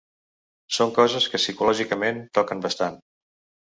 [0.77, 3.03] Són coses que psicològicament toquen bastant.